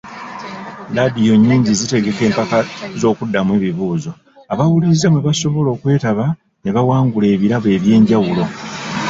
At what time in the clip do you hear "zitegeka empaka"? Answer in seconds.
1.79-2.57